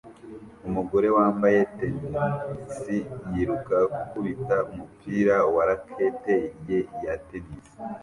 [0.67, 2.77] Umugore wambaye tennis
[3.33, 6.21] yiruka gukubita umupira na racket
[6.67, 7.67] ye ya tennis